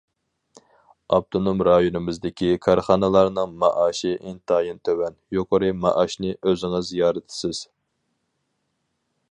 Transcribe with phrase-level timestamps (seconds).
[1.15, 7.61] ئاپتونوم رايونىمىزدىكى كارخانىلارنىڭ مائاشى ئىنتايىن تۆۋەن، يۇقىرى مائاشنى ئۆزىڭىز يارىتىسىز.